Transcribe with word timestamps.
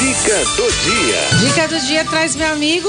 Dica 0.00 0.44
do 0.56 0.72
dia. 0.72 1.38
Dica 1.46 1.68
do 1.68 1.78
dia 1.80 2.04
traz 2.06 2.34
meu 2.34 2.50
amigo. 2.52 2.88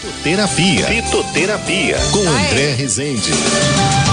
Fitoterapia. 0.00 0.86
Fitoterapia. 0.86 1.96
Com 2.12 2.28
Ah, 2.28 2.42
é? 2.42 2.50
André 2.50 2.74
Rezende. 2.74 3.30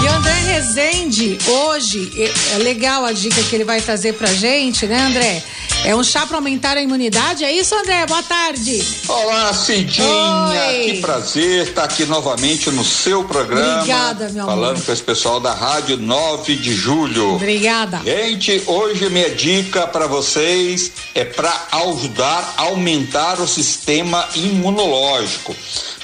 E 0.02 0.06
o 0.06 0.12
André 0.12 0.32
Rezende, 0.52 1.38
hoje, 1.46 2.12
é 2.16 2.54
é 2.54 2.58
legal 2.58 3.04
a 3.04 3.12
dica 3.12 3.42
que 3.42 3.54
ele 3.54 3.64
vai 3.64 3.80
trazer 3.80 4.14
pra 4.14 4.28
gente, 4.32 4.86
né, 4.86 5.00
André? 5.00 5.42
É 5.86 5.94
um 5.94 6.02
chá 6.02 6.26
pra 6.26 6.38
aumentar 6.38 6.76
a 6.76 6.82
imunidade, 6.82 7.44
é 7.44 7.52
isso, 7.52 7.72
André? 7.72 8.04
Boa 8.06 8.20
tarde. 8.20 8.84
Olá, 9.06 9.54
Cidinha, 9.54 10.66
Oi. 10.68 10.90
que 10.90 11.00
prazer 11.00 11.68
estar 11.68 11.84
aqui 11.84 12.04
novamente 12.04 12.72
no 12.72 12.84
seu 12.84 13.22
programa. 13.22 13.82
Obrigada, 13.82 14.28
meu 14.30 14.42
amor. 14.42 14.54
Falando 14.56 14.84
com 14.84 14.92
esse 14.92 15.02
pessoal 15.04 15.38
da 15.38 15.54
Rádio 15.54 15.96
9 15.96 16.56
de 16.56 16.74
Julho. 16.74 17.36
Obrigada. 17.36 18.00
Gente, 18.04 18.64
hoje 18.66 19.08
minha 19.08 19.30
dica 19.30 19.86
para 19.86 20.08
vocês 20.08 20.90
é 21.14 21.24
para 21.24 21.68
ajudar 21.70 22.54
a 22.56 22.62
aumentar 22.62 23.40
o 23.40 23.46
sistema 23.46 24.28
imunológico. 24.34 25.54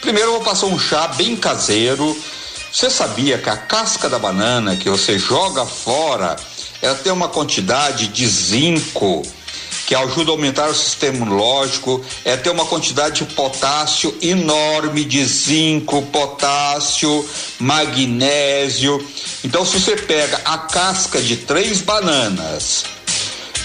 Primeiro 0.01 0.29
eu 0.29 0.35
vou 0.35 0.43
passar 0.43 0.67
um 0.67 0.79
chá 0.79 1.09
bem 1.09 1.35
caseiro. 1.35 2.17
Você 2.73 2.89
sabia 2.89 3.37
que 3.37 3.51
a 3.51 3.57
casca 3.57 4.09
da 4.09 4.21
banana 4.21 4.77
que 4.77 4.89
você 4.89 5.19
joga 5.19 5.67
fora, 5.67 6.37
ela 6.81 6.95
tem 6.95 7.13
uma 7.13 7.29
quantidade 7.29 8.07
de 8.07 8.29
zinco 8.29 9.25
que 9.87 9.95
ajuda 9.95 10.31
a 10.31 10.35
aumentar 10.35 10.69
o 10.69 10.75
sistema 10.75 11.17
imunológico, 11.17 12.05
é 12.25 12.37
ter 12.37 12.51
uma 12.51 12.65
quantidade 12.65 13.25
de 13.25 13.35
potássio 13.35 14.17
enorme 14.23 15.05
de 15.05 15.25
zinco, 15.25 16.03
potássio, 16.03 17.29
magnésio. 17.59 19.05
Então, 19.45 19.65
se 19.65 19.81
você 19.81 19.97
pega 19.97 20.41
a 20.45 20.59
casca 20.59 21.21
de 21.21 21.37
três 21.37 21.81
bananas, 21.81 22.85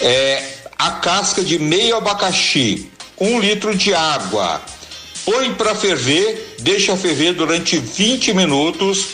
é, 0.01 0.43
a 0.77 0.91
casca 0.91 1.43
de 1.43 1.59
meio 1.59 1.97
abacaxi, 1.97 2.89
um 3.19 3.39
litro 3.39 3.75
de 3.75 3.93
água, 3.93 4.61
põe 5.25 5.53
para 5.53 5.75
ferver, 5.75 6.55
deixa 6.59 6.95
ferver 6.95 7.33
durante 7.33 7.77
20 7.77 8.33
minutos, 8.33 9.05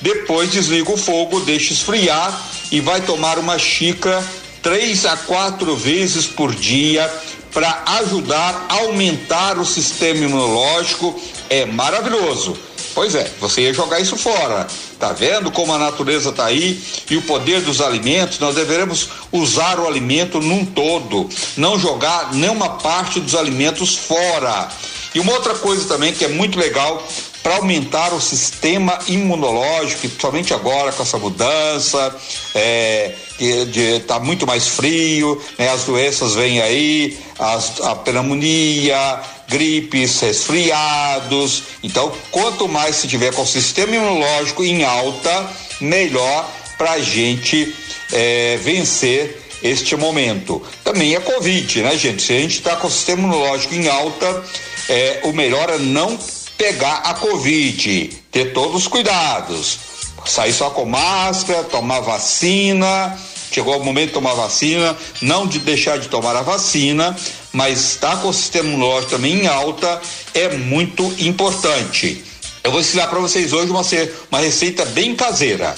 depois 0.00 0.50
desliga 0.50 0.90
o 0.92 0.96
fogo, 0.96 1.40
deixa 1.40 1.72
esfriar 1.72 2.50
e 2.70 2.80
vai 2.80 3.00
tomar 3.00 3.38
uma 3.38 3.58
xícara 3.58 4.22
três 4.62 5.04
a 5.04 5.16
quatro 5.16 5.76
vezes 5.76 6.26
por 6.26 6.54
dia 6.54 7.10
para 7.52 7.82
ajudar 7.98 8.66
a 8.68 8.74
aumentar 8.80 9.58
o 9.58 9.66
sistema 9.66 10.24
imunológico. 10.24 11.20
É 11.50 11.66
maravilhoso. 11.66 12.56
Pois 12.94 13.14
é, 13.14 13.30
você 13.40 13.62
ia 13.62 13.74
jogar 13.74 14.00
isso 14.00 14.16
fora. 14.16 14.66
Tá 14.98 15.12
vendo 15.12 15.50
como 15.50 15.72
a 15.72 15.78
natureza 15.78 16.30
tá 16.30 16.44
aí 16.44 16.80
e 17.10 17.16
o 17.16 17.22
poder 17.22 17.62
dos 17.62 17.80
alimentos? 17.80 18.38
Nós 18.38 18.54
deveremos 18.54 19.08
usar 19.32 19.80
o 19.80 19.86
alimento 19.86 20.40
num 20.40 20.64
todo, 20.64 21.28
não 21.56 21.78
jogar 21.78 22.32
nenhuma 22.34 22.68
parte 22.78 23.18
dos 23.18 23.34
alimentos 23.34 23.96
fora. 23.96 24.68
E 25.14 25.20
uma 25.20 25.32
outra 25.32 25.54
coisa 25.54 25.86
também 25.88 26.12
que 26.12 26.24
é 26.24 26.28
muito 26.28 26.58
legal 26.58 27.06
para 27.42 27.56
aumentar 27.56 28.14
o 28.14 28.20
sistema 28.20 28.98
imunológico, 29.08 30.00
principalmente 30.00 30.54
agora 30.54 30.92
com 30.92 31.02
essa 31.02 31.18
mudança, 31.18 32.14
é, 32.54 33.14
de, 33.38 34.00
tá 34.00 34.20
muito 34.20 34.46
mais 34.46 34.68
frio, 34.68 35.40
né? 35.58 35.68
As 35.68 35.84
doenças 35.84 36.34
vêm 36.34 36.60
aí, 36.60 37.18
as, 37.38 37.80
a 37.80 37.96
pneumonia, 37.96 39.20
gripes, 39.48 40.20
resfriados. 40.20 41.64
Então, 41.82 42.12
quanto 42.30 42.68
mais 42.68 42.96
se 42.96 43.08
tiver 43.08 43.34
com 43.34 43.42
o 43.42 43.46
sistema 43.46 43.96
imunológico 43.96 44.64
em 44.64 44.84
alta, 44.84 45.50
melhor 45.80 46.48
para 46.78 46.92
a 46.92 47.00
gente 47.00 47.74
é, 48.12 48.56
vencer 48.62 49.42
este 49.62 49.96
momento. 49.96 50.62
Também 50.82 51.14
é 51.14 51.20
Covid, 51.20 51.82
né, 51.82 51.96
gente? 51.96 52.22
Se 52.22 52.32
a 52.32 52.38
gente 52.38 52.58
está 52.58 52.76
com 52.76 52.86
o 52.86 52.90
sistema 52.90 53.22
imunológico 53.22 53.74
em 53.74 53.88
alta, 53.88 54.44
é, 54.88 55.20
o 55.24 55.32
melhor 55.32 55.70
é 55.70 55.78
não 55.78 56.18
pegar 56.62 56.98
a 56.98 57.14
Covid, 57.14 58.22
ter 58.30 58.52
todos 58.52 58.82
os 58.82 58.86
cuidados. 58.86 59.80
Sair 60.24 60.52
só 60.52 60.70
com 60.70 60.84
máscara, 60.84 61.64
tomar 61.64 61.98
vacina. 61.98 63.18
Chegou 63.50 63.76
o 63.76 63.84
momento 63.84 64.08
de 64.08 64.14
tomar 64.14 64.34
vacina, 64.34 64.96
não 65.20 65.44
de 65.44 65.58
deixar 65.58 65.98
de 65.98 66.08
tomar 66.08 66.36
a 66.36 66.42
vacina, 66.42 67.16
mas 67.52 67.80
estar 67.80 68.22
com 68.22 68.28
o 68.28 68.32
sistema 68.32 68.68
imunológico 68.68 69.10
também 69.10 69.40
em 69.40 69.46
alta 69.48 70.00
é 70.32 70.56
muito 70.56 71.02
importante. 71.18 72.24
Eu 72.62 72.70
vou 72.70 72.80
ensinar 72.80 73.08
para 73.08 73.18
vocês 73.18 73.52
hoje 73.52 73.68
uma, 73.68 73.82
uma 74.30 74.40
receita 74.40 74.84
bem 74.86 75.16
caseira. 75.16 75.74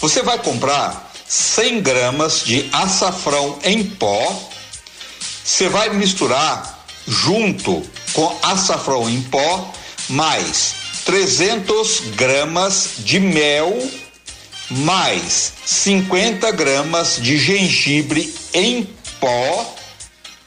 Você 0.00 0.20
vai 0.20 0.36
comprar 0.38 1.12
100 1.28 1.80
gramas 1.80 2.42
de 2.44 2.68
açafrão 2.72 3.60
em 3.62 3.84
pó, 3.84 4.50
você 5.44 5.68
vai 5.68 5.90
misturar 5.90 6.84
junto 7.06 7.82
com 8.12 8.36
açafrão 8.42 9.08
em 9.08 9.22
pó 9.22 9.72
mais 10.08 10.74
300 11.04 12.00
gramas 12.16 12.90
de 12.98 13.20
mel 13.20 13.78
mais 14.70 15.52
50 15.64 16.50
gramas 16.52 17.18
de 17.20 17.36
gengibre 17.36 18.34
em 18.52 18.88
pó. 19.20 19.74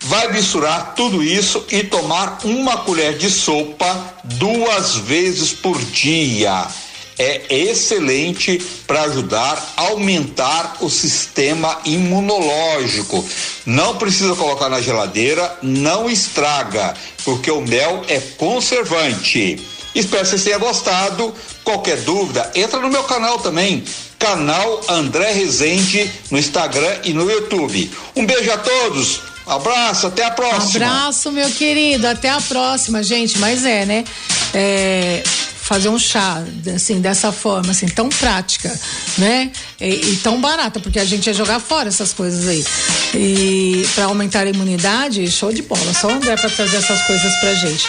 Vai 0.01 0.31
misturar 0.31 0.93
tudo 0.95 1.23
isso 1.23 1.65
e 1.71 1.83
tomar 1.83 2.39
uma 2.43 2.77
colher 2.77 3.17
de 3.17 3.29
sopa 3.29 4.15
duas 4.23 4.95
vezes 4.95 5.51
por 5.53 5.77
dia. 5.85 6.67
É 7.19 7.41
excelente 7.49 8.59
para 8.85 9.03
ajudar 9.03 9.73
a 9.75 9.81
aumentar 9.83 10.77
o 10.81 10.89
sistema 10.89 11.79
imunológico. 11.83 13.25
Não 13.65 13.97
precisa 13.97 14.35
colocar 14.35 14.69
na 14.69 14.81
geladeira, 14.81 15.57
não 15.61 16.09
estraga, 16.09 16.93
porque 17.23 17.49
o 17.49 17.61
mel 17.61 18.03
é 18.07 18.19
conservante. 18.37 19.59
Espero 19.95 20.23
que 20.23 20.29
você 20.29 20.43
tenha 20.43 20.59
gostado. 20.59 21.33
Qualquer 21.63 21.97
dúvida, 22.01 22.51
entra 22.53 22.79
no 22.79 22.89
meu 22.89 23.03
canal 23.03 23.39
também, 23.39 23.83
canal 24.19 24.81
André 24.87 25.31
Rezende 25.31 26.09
no 26.29 26.37
Instagram 26.37 26.99
e 27.03 27.13
no 27.13 27.29
YouTube. 27.29 27.91
Um 28.15 28.25
beijo 28.25 28.51
a 28.51 28.57
todos. 28.57 29.21
Abraço, 29.47 30.07
até 30.07 30.25
a 30.25 30.31
próxima. 30.31 30.85
Abraço, 30.85 31.31
meu 31.31 31.49
querido. 31.49 32.05
Até 32.05 32.29
a 32.29 32.41
próxima, 32.41 33.01
gente. 33.01 33.39
Mas 33.39 33.65
é, 33.65 33.85
né? 33.85 34.03
É, 34.53 35.23
fazer 35.67 35.89
um 35.89 35.99
chá, 35.99 36.41
assim, 36.73 37.01
dessa 37.01 37.29
forma, 37.29 37.71
assim, 37.71 37.87
tão 37.87 38.07
prática, 38.07 38.73
né? 39.17 39.51
E, 39.81 40.13
e 40.13 40.15
tão 40.23 40.39
barata, 40.39 40.79
porque 40.79 40.97
a 40.97 41.03
gente 41.03 41.27
ia 41.27 41.33
jogar 41.33 41.59
fora 41.59 41.89
essas 41.89 42.13
coisas 42.13 42.47
aí. 42.47 42.63
E 43.13 43.85
para 43.93 44.05
aumentar 44.05 44.47
a 44.47 44.49
imunidade, 44.49 45.29
show 45.29 45.51
de 45.51 45.61
bola. 45.61 45.93
Só 45.93 46.07
o 46.07 46.11
André 46.11 46.37
para 46.37 46.49
trazer 46.49 46.77
essas 46.77 47.01
coisas 47.01 47.35
pra 47.41 47.53
gente. 47.53 47.85